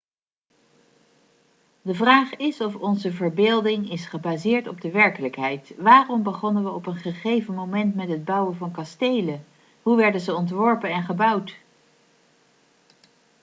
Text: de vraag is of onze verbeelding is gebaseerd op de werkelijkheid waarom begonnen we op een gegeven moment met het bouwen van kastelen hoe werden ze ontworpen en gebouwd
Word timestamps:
de 1.81 1.93
vraag 1.93 2.35
is 2.35 2.61
of 2.61 2.75
onze 2.75 3.11
verbeelding 3.13 3.91
is 3.91 4.05
gebaseerd 4.05 4.67
op 4.67 4.81
de 4.81 4.91
werkelijkheid 4.91 5.73
waarom 5.77 6.23
begonnen 6.23 6.63
we 6.63 6.69
op 6.69 6.85
een 6.85 6.95
gegeven 6.95 7.53
moment 7.53 7.95
met 7.95 8.09
het 8.09 8.25
bouwen 8.25 8.55
van 8.57 8.71
kastelen 8.71 9.45
hoe 9.81 9.95
werden 9.97 10.21
ze 10.21 10.35
ontworpen 10.35 10.89
en 10.89 11.03
gebouwd 11.03 11.55